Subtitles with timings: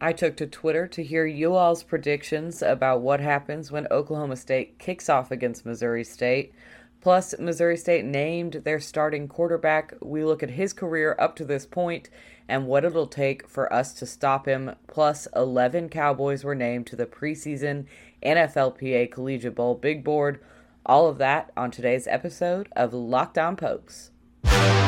[0.00, 4.78] I took to Twitter to hear you all's predictions about what happens when Oklahoma State
[4.78, 6.52] kicks off against Missouri State.
[7.00, 9.94] Plus, Missouri State named their starting quarterback.
[10.00, 12.10] We look at his career up to this point
[12.48, 14.76] and what it'll take for us to stop him.
[14.86, 17.86] Plus, 11 Cowboys were named to the preseason
[18.22, 20.40] NFLPA Collegiate Bowl Big Board.
[20.86, 24.12] All of that on today's episode of Locked On Pokes.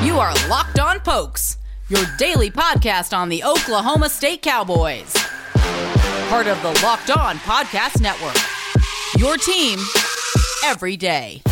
[0.02, 1.58] You are Locked On Pokes
[1.90, 5.12] your daily podcast on the Oklahoma State Cowboys.
[6.28, 8.36] Part of the Locked On Podcast Network.
[9.18, 9.80] Your team
[10.64, 11.42] every day.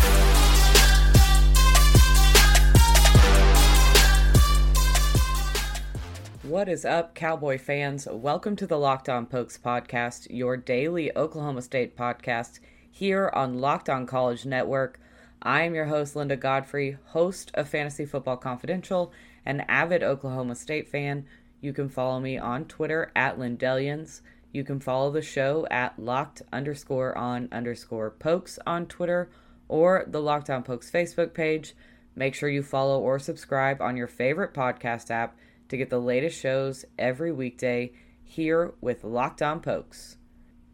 [6.43, 8.07] What is up, Cowboy fans?
[8.09, 13.89] Welcome to the Locked On Pokes podcast, your daily Oklahoma State podcast here on Locked
[13.89, 15.01] On College Network.
[15.41, 19.11] I am your host, Linda Godfrey, host of Fantasy Football Confidential
[19.45, 21.25] an avid Oklahoma State fan,
[21.61, 24.21] you can follow me on Twitter at Lindellians.
[24.51, 29.29] You can follow the show at locked underscore on underscore pokes on Twitter
[29.67, 31.75] or the Locked On Pokes Facebook page.
[32.15, 35.37] Make sure you follow or subscribe on your favorite podcast app
[35.69, 37.91] to get the latest shows every weekday
[38.23, 40.17] here with Locked On Pokes.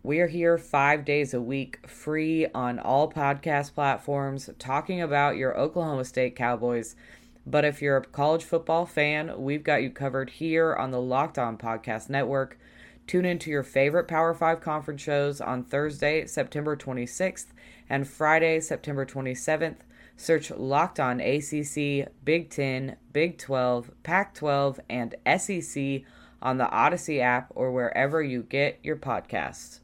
[0.01, 5.57] We are here five days a week, free on all podcast platforms, talking about your
[5.57, 6.95] Oklahoma State Cowboys
[7.45, 11.37] but if you're a college football fan, we've got you covered here on the Locked
[11.37, 12.57] On Podcast Network.
[13.07, 17.47] Tune into your favorite Power 5 conference shows on Thursday, September 26th
[17.87, 19.77] and Friday, September 27th.
[20.17, 26.01] Search Locked On ACC, Big 10, Big 12, Pac 12, and SEC
[26.41, 29.79] on the Audacy app or wherever you get your podcasts.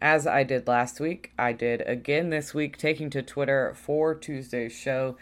[0.00, 4.72] As I did last week, I did again this week, taking to Twitter for Tuesday's
[4.72, 5.16] show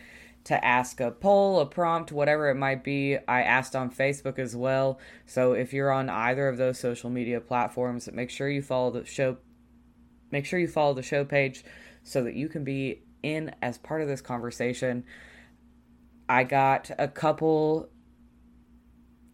[0.45, 3.17] to ask a poll, a prompt, whatever it might be.
[3.27, 4.99] I asked on Facebook as well.
[5.27, 9.05] So if you're on either of those social media platforms, make sure you follow the
[9.05, 9.39] show
[10.31, 11.65] make sure you follow the show page
[12.03, 15.05] so that you can be in as part of this conversation.
[16.29, 17.89] I got a couple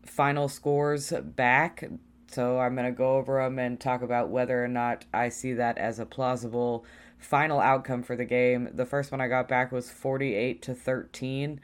[0.04, 1.84] final scores back,
[2.28, 5.54] so I'm going to go over them and talk about whether or not I see
[5.54, 6.84] that as a plausible
[7.20, 8.68] final outcome for the game.
[8.72, 11.60] The first one I got back was 48 to 13.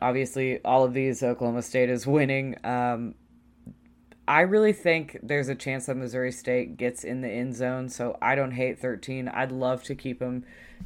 [0.00, 2.56] Obviously, all of these Oklahoma State is winning.
[2.64, 3.14] Um,
[4.28, 8.18] I really think there's a chance that Missouri State gets in the end zone, so
[8.20, 9.26] I don't hate 13.
[9.26, 10.44] I'd love to keep them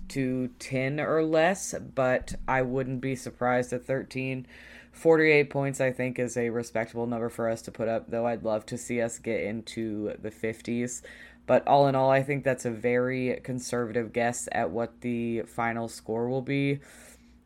[0.08, 4.46] to 10 or less, but I wouldn't be surprised at 13.
[4.92, 8.44] 48 points, I think, is a respectable number for us to put up, though I'd
[8.44, 11.02] love to see us get into the 50s.
[11.46, 15.88] But all in all, I think that's a very conservative guess at what the final
[15.88, 16.80] score will be.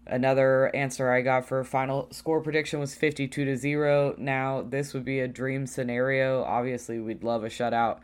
[0.06, 4.14] Another answer I got for final score prediction was 52 to 0.
[4.18, 6.42] Now, this would be a dream scenario.
[6.44, 8.00] Obviously, we'd love a shutout.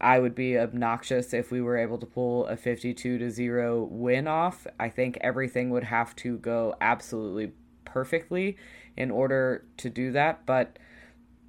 [0.00, 4.26] I would be obnoxious if we were able to pull a 52 to 0 win
[4.26, 4.66] off.
[4.80, 7.52] I think everything would have to go absolutely
[7.92, 8.56] perfectly
[8.96, 10.78] in order to do that, but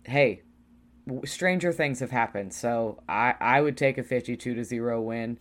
[0.06, 0.42] hey,
[1.26, 2.54] stranger things have happened.
[2.54, 5.38] So I, I would take a 52 to 0 win.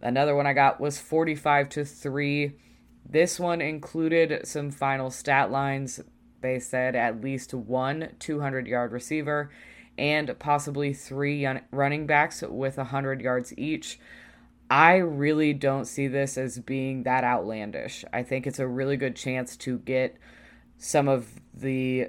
[0.00, 2.52] Another one I got was 45 to 3.
[3.08, 6.00] This one included some final stat lines.
[6.40, 9.50] They said at least one 200 yard receiver
[9.98, 13.98] and possibly three running backs with 100 yards each.
[14.68, 18.04] I really don't see this as being that outlandish.
[18.12, 20.16] I think it's a really good chance to get
[20.78, 22.08] some of the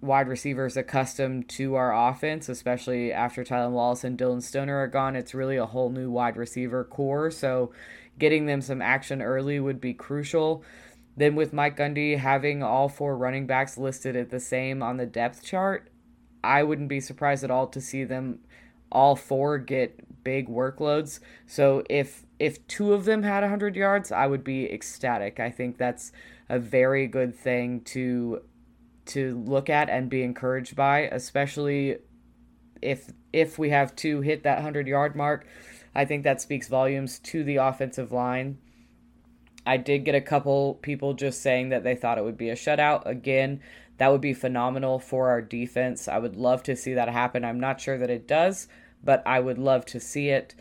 [0.00, 5.16] wide receivers accustomed to our offense, especially after Tylan Wallace and Dillon Stoner are gone.
[5.16, 7.30] It's really a whole new wide receiver core.
[7.30, 7.72] So
[8.18, 10.64] getting them some action early would be crucial.
[11.16, 15.06] Then with Mike Gundy having all four running backs listed at the same on the
[15.06, 15.90] depth chart,
[16.42, 18.40] I wouldn't be surprised at all to see them
[18.90, 21.20] all four get big workloads.
[21.46, 25.38] So if if two of them had 100 yards, I would be ecstatic.
[25.38, 26.10] I think that's
[26.50, 28.42] a very good thing to
[29.06, 31.96] to look at and be encouraged by, especially
[32.82, 35.46] if if we have to hit that 100 yard mark.
[35.94, 38.58] I think that speaks volumes to the offensive line.
[39.64, 42.54] I did get a couple people just saying that they thought it would be a
[42.54, 43.06] shutout.
[43.06, 43.60] Again,
[43.98, 46.08] that would be phenomenal for our defense.
[46.08, 47.44] I would love to see that happen.
[47.44, 48.66] I'm not sure that it does,
[49.04, 50.54] but I would love to see it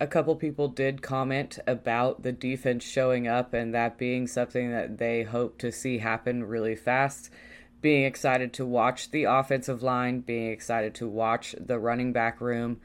[0.00, 4.96] a couple people did comment about the defense showing up and that being something that
[4.96, 7.30] they hope to see happen really fast.
[7.82, 12.80] Being excited to watch the offensive line, being excited to watch the running back room.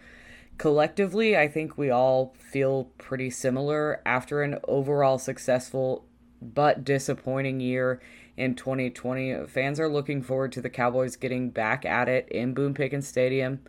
[0.58, 6.06] Collectively, I think we all feel pretty similar after an overall successful
[6.42, 8.02] but disappointing year
[8.36, 9.48] in 2020.
[9.48, 13.62] Fans are looking forward to the Cowboys getting back at it in Boone Pickens Stadium.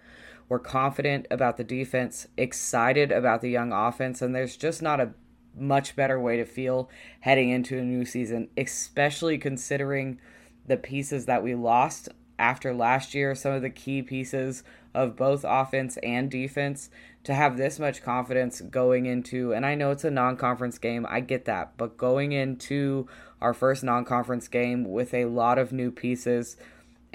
[0.49, 5.15] We're confident about the defense, excited about the young offense, and there's just not a
[5.57, 6.89] much better way to feel
[7.21, 10.21] heading into a new season, especially considering
[10.67, 12.09] the pieces that we lost
[12.39, 14.63] after last year, some of the key pieces
[14.95, 16.91] of both offense and defense.
[17.25, 21.19] To have this much confidence going into and I know it's a non-conference game, I
[21.19, 23.09] get that, but going into
[23.41, 26.57] our first non-conference game with a lot of new pieces,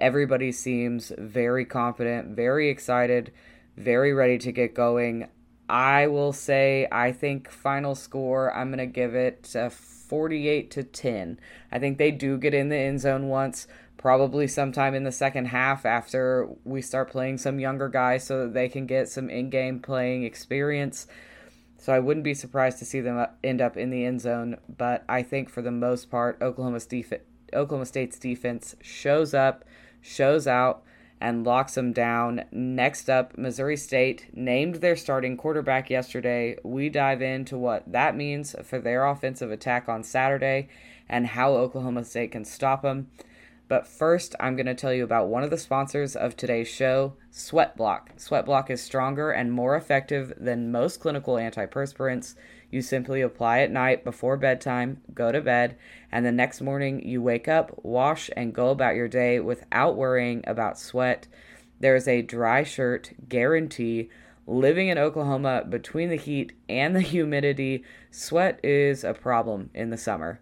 [0.02, 3.32] everybody seems very confident, very excited,
[3.78, 5.30] very ready to get going.
[5.70, 11.40] I will say I think final score I'm going to give it 48 to 10.
[11.72, 15.46] I think they do get in the end zone once, probably sometime in the second
[15.46, 19.80] half after we start playing some younger guys so that they can get some in-game
[19.80, 21.08] playing experience.
[21.78, 25.06] So I wouldn't be surprised to see them end up in the end zone, but
[25.08, 27.14] I think for the most part Oklahoma's def-
[27.54, 29.64] Oklahoma State's defense shows up,
[30.02, 30.84] shows out
[31.22, 32.44] and locks them down.
[32.52, 36.58] Next up, Missouri State named their starting quarterback yesterday.
[36.64, 40.68] We dive into what that means for their offensive attack on Saturday
[41.08, 43.10] and how Oklahoma State can stop them.
[43.68, 47.14] But first, I'm going to tell you about one of the sponsors of today's show,
[47.32, 48.18] Sweatblock.
[48.18, 52.36] Sweatblock is stronger and more effective than most clinical antiperspirants.
[52.72, 55.76] You simply apply at night before bedtime, go to bed,
[56.10, 60.42] and the next morning you wake up, wash, and go about your day without worrying
[60.48, 61.28] about sweat.
[61.82, 64.10] There is a dry shirt guarantee.
[64.48, 69.98] Living in Oklahoma between the heat and the humidity, sweat is a problem in the
[69.98, 70.40] summer.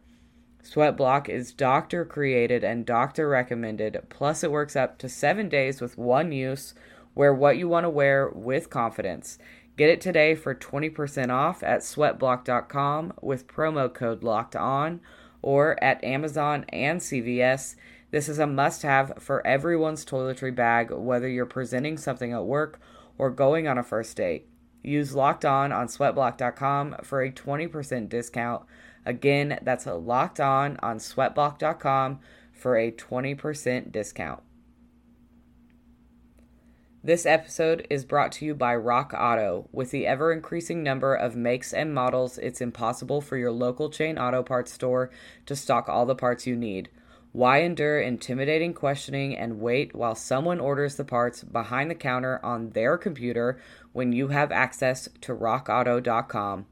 [0.61, 5.81] Sweat Block is doctor created and doctor recommended, plus, it works up to seven days
[5.81, 6.75] with one use.
[7.15, 9.39] Wear what you want to wear with confidence.
[9.79, 14.99] Get it today for 20% off at sweatblock.com with promo code locked on
[15.41, 17.77] or at Amazon and CVS.
[18.11, 22.81] This is a must have for everyone's toiletry bag, whether you're presenting something at work
[23.17, 24.49] or going on a first date.
[24.83, 28.63] Use locked on on sweatblock.com for a 20% discount
[29.05, 32.19] Again, that's locked on on sweatblock.com
[32.51, 34.43] for a 20% discount.
[37.01, 39.69] This episode is brought to you by Rock Auto.
[39.71, 44.17] With the ever increasing number of makes and models, it's impossible for your local chain
[44.17, 45.09] auto parts store
[45.45, 46.89] to stock all the parts you need.
[47.31, 52.71] Why endure intimidating questioning and wait while someone orders the parts behind the counter on
[52.71, 53.61] their computer
[53.93, 56.65] when you have access to rockauto.com?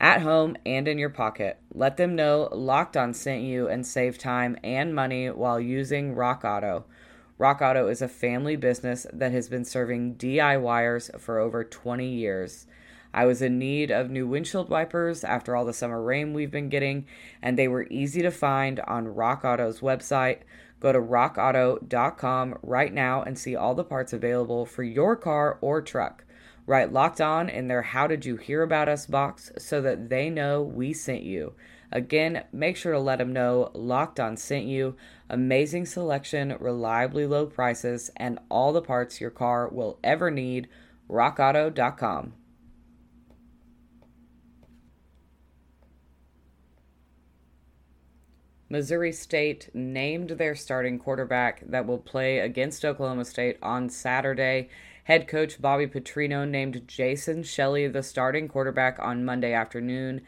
[0.00, 1.58] at home and in your pocket.
[1.72, 6.44] Let them know Locked On sent you and save time and money while using Rock
[6.44, 6.84] Auto.
[7.38, 12.66] Rock Auto is a family business that has been serving DIYers for over 20 years.
[13.12, 16.70] I was in need of new windshield wipers after all the summer rain we've been
[16.70, 17.06] getting,
[17.42, 20.40] and they were easy to find on Rock Auto's website.
[20.80, 25.82] Go to rockauto.com right now and see all the parts available for your car or
[25.82, 26.24] truck.
[26.66, 30.30] Write locked on in their How Did You Hear About Us box so that they
[30.30, 31.52] know we sent you.
[31.92, 34.96] Again, make sure to let them know Locked On sent you.
[35.28, 40.68] Amazing selection, reliably low prices, and all the parts your car will ever need.
[41.08, 42.32] RockAuto.com.
[48.68, 54.68] Missouri State named their starting quarterback that will play against Oklahoma State on Saturday.
[55.04, 60.22] Head coach Bobby Petrino named Jason Shelley the starting quarterback on Monday afternoon.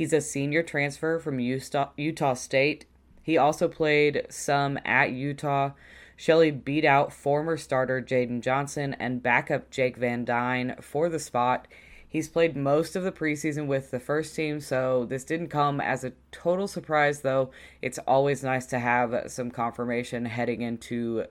[0.00, 2.86] He's a senior transfer from Utah State.
[3.22, 5.72] He also played some at Utah.
[6.16, 11.68] Shelley beat out former starter Jaden Johnson and backup Jake Van Dyne for the spot.
[12.08, 16.02] He's played most of the preseason with the first team, so this didn't come as
[16.02, 17.50] a total surprise, though.
[17.82, 21.26] It's always nice to have some confirmation heading into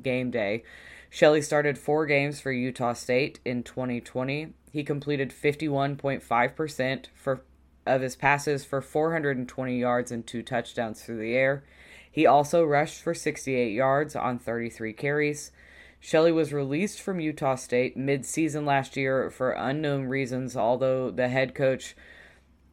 [0.00, 0.62] game day.
[1.10, 4.52] Shelley started four games for Utah State in 2020.
[4.70, 7.42] He completed 51.5% for
[7.86, 11.64] of his passes for 420 yards and two touchdowns through the air.
[12.10, 15.52] He also rushed for 68 yards on 33 carries.
[15.98, 21.54] Shelley was released from Utah State mid-season last year for unknown reasons, although the head
[21.54, 21.94] coach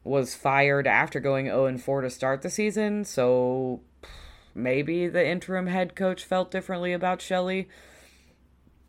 [0.04, 3.82] was fired after going 0 4 to start the season, so
[4.56, 7.68] maybe the interim head coach felt differently about Shelley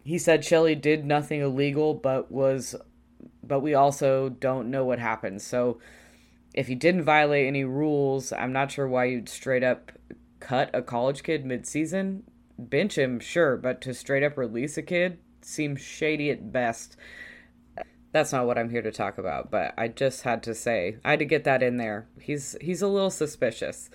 [0.05, 2.75] he said Shelley did nothing illegal, but was,
[3.43, 5.43] but we also don't know what happened.
[5.43, 5.79] So,
[6.55, 9.93] if he didn't violate any rules, I'm not sure why you'd straight up
[10.41, 12.25] cut a college kid mid-season.
[12.59, 16.97] Bench him, sure, but to straight up release a kid seems shady at best.
[18.13, 21.11] That's not what I'm here to talk about, but I just had to say I
[21.11, 22.09] had to get that in there.
[22.21, 23.89] He's he's a little suspicious.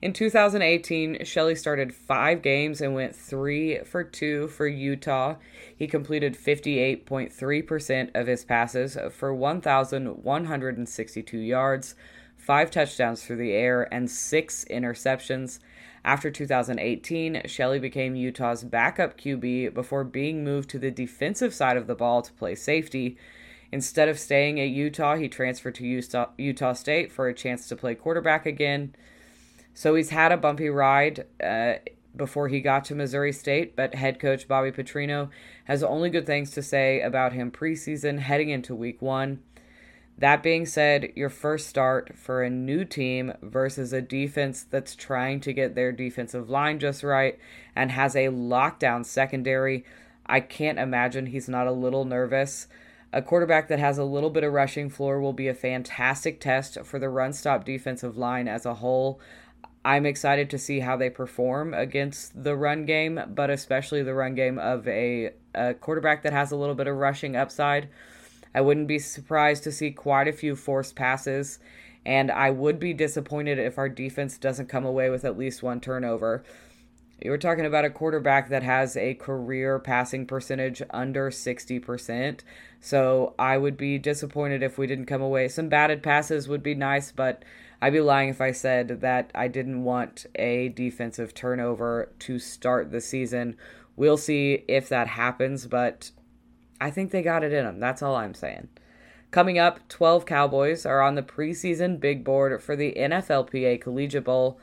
[0.00, 5.34] In 2018, Shelley started five games and went three for two for Utah.
[5.76, 11.96] He completed 58.3% of his passes for 1,162 yards,
[12.36, 15.58] five touchdowns through the air, and six interceptions.
[16.04, 21.88] After 2018, Shelley became Utah's backup QB before being moved to the defensive side of
[21.88, 23.18] the ball to play safety.
[23.72, 27.74] Instead of staying at Utah, he transferred to Utah, Utah State for a chance to
[27.74, 28.94] play quarterback again.
[29.78, 31.74] So he's had a bumpy ride uh,
[32.16, 35.30] before he got to Missouri State, but head coach Bobby Petrino
[35.66, 39.38] has only good things to say about him preseason heading into week one.
[40.18, 45.38] That being said, your first start for a new team versus a defense that's trying
[45.42, 47.38] to get their defensive line just right
[47.76, 49.84] and has a lockdown secondary,
[50.26, 52.66] I can't imagine he's not a little nervous.
[53.12, 56.78] A quarterback that has a little bit of rushing floor will be a fantastic test
[56.84, 59.20] for the run stop defensive line as a whole.
[59.84, 64.34] I'm excited to see how they perform against the run game, but especially the run
[64.34, 67.88] game of a, a quarterback that has a little bit of rushing upside.
[68.54, 71.58] I wouldn't be surprised to see quite a few forced passes,
[72.04, 75.80] and I would be disappointed if our defense doesn't come away with at least one
[75.80, 76.42] turnover.
[77.20, 82.40] You were talking about a quarterback that has a career passing percentage under 60%.
[82.80, 85.48] So I would be disappointed if we didn't come away.
[85.48, 87.44] Some batted passes would be nice, but
[87.80, 92.90] I'd be lying if I said that I didn't want a defensive turnover to start
[92.90, 93.56] the season.
[93.94, 96.10] We'll see if that happens, but
[96.80, 97.80] I think they got it in them.
[97.80, 98.68] That's all I'm saying.
[99.30, 104.58] Coming up, 12 Cowboys are on the preseason big board for the NFLPA Collegiate Bowl.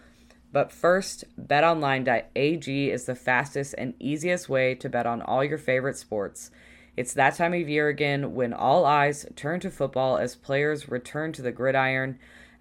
[0.52, 5.98] But first, betonline.ag is the fastest and easiest way to bet on all your favorite
[5.98, 6.50] sports.
[6.98, 11.34] It's that time of year again when all eyes turn to football as players return
[11.34, 12.18] to the gridiron.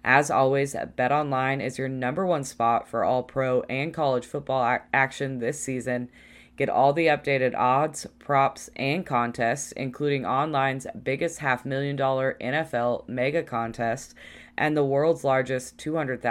[0.07, 5.39] As always, BetOnline is your number one spot for all pro and college football action
[5.39, 6.09] this season.
[6.57, 13.09] Get all the updated odds, props, and contests, including online's biggest half million dollar NFL
[13.09, 14.13] mega contest
[14.55, 16.21] and the world's largest $200,000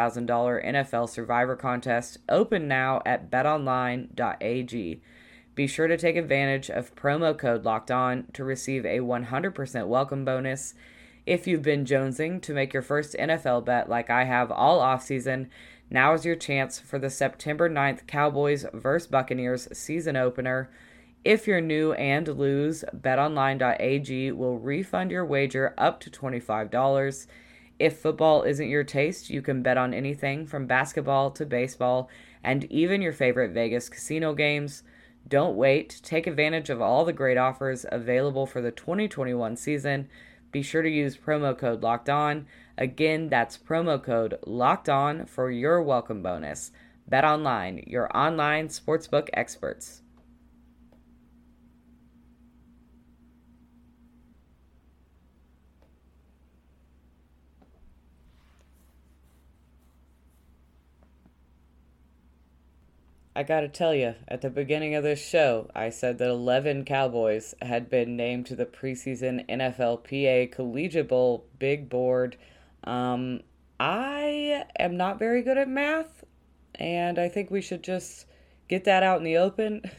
[0.65, 5.03] NFL Survivor contest, open now at betonline.ag.
[5.57, 10.25] Be sure to take advantage of promo code Locked On to receive a 100% welcome
[10.25, 10.75] bonus.
[11.27, 15.49] If you've been jonesing to make your first NFL bet like I have all offseason,
[15.89, 19.07] now is your chance for the September 9th Cowboys vs.
[19.07, 20.71] Buccaneers season opener.
[21.25, 27.27] If you're new and lose, betonline.ag will refund your wager up to $25.
[27.79, 32.11] If football isn't your taste, you can bet on anything from basketball to baseball
[32.43, 34.83] and even your favorite Vegas casino games.
[35.27, 36.01] Don't wait.
[36.03, 40.09] Take advantage of all the great offers available for the 2021 season.
[40.55, 42.47] Be sure to use promo code Locked On.
[42.79, 46.71] Again, that's promo code Locked On for your welcome bonus.
[47.09, 50.03] Bet online, your online sportsbook experts.
[63.37, 67.53] I gotta tell you, at the beginning of this show, I said that 11 Cowboys
[67.61, 72.37] had been named to the preseason NFLPA Collegiate Bowl Big Board.
[72.85, 73.41] Um,
[73.81, 76.23] I am not very good at math,
[76.77, 78.27] and I think we should just
[78.69, 79.83] get that out in the open.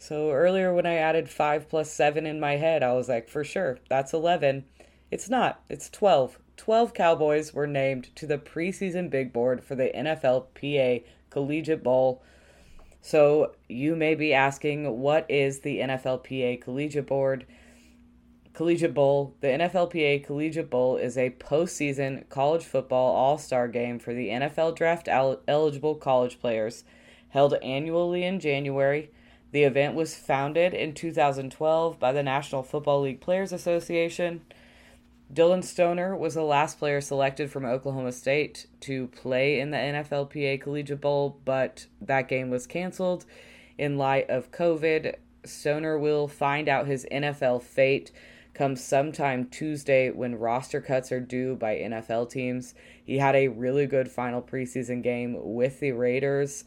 [0.00, 3.42] So earlier, when I added 5 plus 7 in my head, I was like, for
[3.42, 4.64] sure, that's 11.
[5.10, 6.38] It's not, it's 12.
[6.56, 12.22] 12 Cowboys were named to the preseason big board for the NFLPA Collegiate Bowl.
[13.00, 17.46] So you may be asking, what is the NFLPA Collegiate Board?
[18.52, 19.36] Collegiate Bowl.
[19.40, 24.74] The NFLPA Collegiate Bowl is a postseason college football all star game for the NFL
[24.74, 26.84] draft el- eligible college players
[27.28, 29.10] held annually in January.
[29.52, 34.42] The event was founded in 2012 by the National Football League Players Association.
[35.30, 40.60] Dillon Stoner was the last player selected from Oklahoma State to play in the NFLPA
[40.60, 43.26] Collegiate Bowl, but that game was canceled
[43.76, 45.16] in light of COVID.
[45.44, 48.10] Stoner will find out his NFL fate
[48.54, 52.74] come sometime Tuesday when roster cuts are due by NFL teams.
[53.04, 56.64] He had a really good final preseason game with the Raiders.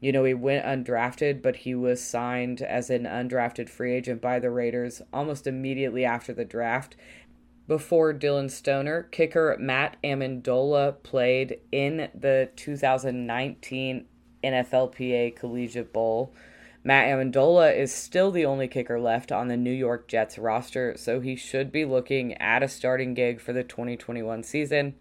[0.00, 4.38] You know, he went undrafted, but he was signed as an undrafted free agent by
[4.38, 6.96] the Raiders almost immediately after the draft
[7.68, 9.04] before Dillon Stoner.
[9.04, 14.06] Kicker Matt Ammendola played in the 2019
[14.42, 16.34] NFLPA Collegiate Bowl.
[16.82, 21.20] Matt Ammendola is still the only kicker left on the New York Jets roster, so
[21.20, 24.94] he should be looking at a starting gig for the 2021 season.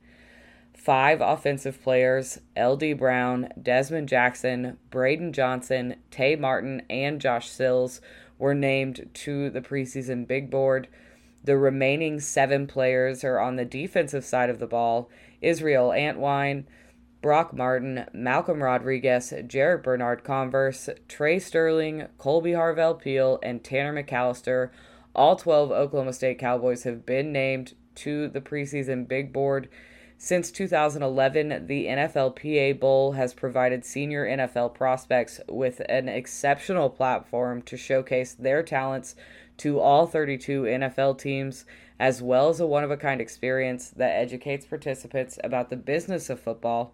[0.74, 8.02] Five offensive players LD Brown, Dezmon Jackson, Braydon Johnson, Tay Martin, and Josh Sills
[8.38, 10.88] were named to the preseason big board.
[11.48, 15.10] The remaining seven players are on the defensive side of the ball
[15.42, 16.66] Israel Antwine,
[17.22, 24.72] Brock Martin, Malcolm Rodriguez, Jarrick Bernard Converse, Tre Sterling, Kolby Harvell Peel, and Tanner McCalister.
[25.16, 29.70] All 12 Oklahoma State Cowboys have been named to the preseason big board.
[30.18, 37.78] Since 2011, the NFLPA Bowl has provided senior NFL prospects with an exceptional platform to
[37.78, 39.16] showcase their talents
[39.58, 41.66] to all 32 NFL teams,
[42.00, 46.30] as well as a one of a kind experience that educates participants about the business
[46.30, 46.94] of football.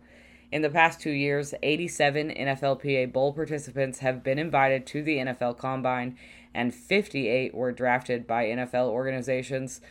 [0.51, 5.58] In the past two years, 87 NFLPA Bowl participants have been invited to the NFL
[5.58, 6.17] Combine,
[6.53, 9.82] and 58 were drafted by NFL organizations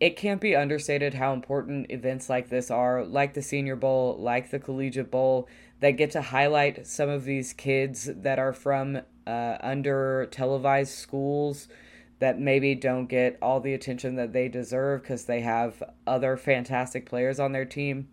[0.00, 4.50] it can't be understated how important events like this are, like the Senior Bowl, like
[4.50, 5.46] the Collegiate Bowl,
[5.80, 11.68] that get to highlight some of these kids that are from uh, under televised schools
[12.18, 17.06] that maybe don't get all the attention that they deserve because they have other fantastic
[17.06, 18.08] players on their team.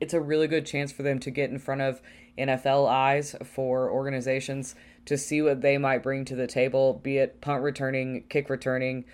[0.00, 2.02] It's a really good chance for them to get in front of
[2.36, 4.74] NFL eyes for organizations
[5.04, 9.04] to see what they might bring to the table, be it punt returning, kick returning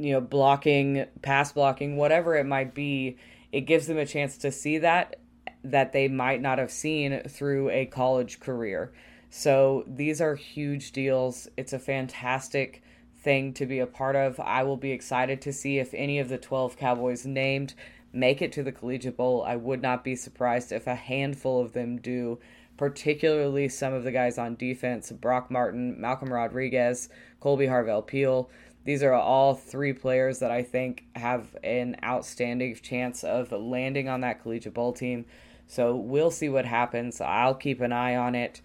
[0.00, 3.18] you know, blocking, pass blocking, whatever it might be,
[3.52, 5.16] it gives them a chance to see that
[5.62, 8.92] that they might not have seen through a college career.
[9.30, 11.48] So these are huge deals.
[11.56, 12.82] It's a fantastic
[13.22, 14.40] thing to be a part of.
[14.40, 17.74] I will be excited to see if any of the 12 Cowboys named
[18.12, 19.44] make it to the Collegiate Bowl.
[19.46, 22.40] I would not be surprised if a handful of them do,
[22.76, 27.08] particularly some of the guys on defense Brock Martin, Malcolm Rodriguez,
[27.40, 28.50] Kolby Harvell Peel.
[28.84, 34.22] These are all three players that I think have an outstanding chance of landing on
[34.22, 35.26] that collegiate bowl team.
[35.68, 37.20] So we'll see what happens.
[37.20, 38.60] I'll keep an eye on it.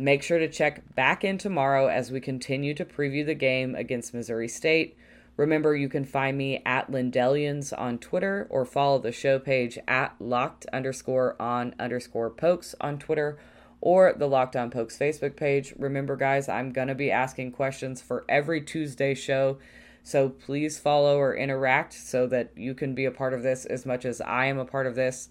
[0.00, 4.14] Make sure to check back in tomorrow as we continue to preview the game against
[4.14, 4.96] Missouri State.
[5.36, 10.14] Remember, you can find me at Lindellians on Twitter or follow the show page at
[10.20, 13.40] locked underscore on underscore pokes on Twitter
[13.80, 15.74] or the Locked On Pokes Facebook page.
[15.76, 19.58] Remember, guys, I'm going to be asking questions for every Tuesday show.
[20.04, 23.84] So please follow or interact so that you can be a part of this as
[23.84, 25.28] much as I am a part of this.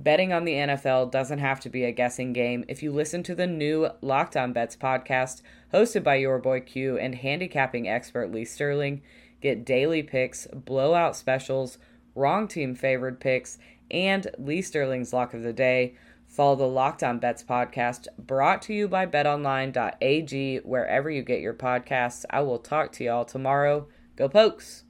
[0.00, 2.64] Betting on the NFL doesn't have to be a guessing game.
[2.68, 5.42] If you listen to the new Locked On Bets podcast,
[5.74, 9.02] hosted by your boy Q and handicapping expert Lee Sterling,
[9.40, 11.78] get daily picks, blowout specials,
[12.14, 13.58] wrong team favored picks,
[13.90, 15.96] and Lee Sterling's lock of the day.
[16.28, 21.54] Follow the Locked On Bets podcast brought to you by betonline.ag wherever you get your
[21.54, 22.24] podcasts.
[22.30, 23.88] I will talk to y'all tomorrow.
[24.14, 24.84] Go Pokes!